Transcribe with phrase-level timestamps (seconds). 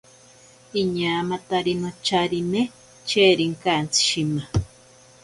[0.81, 2.61] Iñaamatari nocharine
[3.09, 4.43] cherinkantsi shima.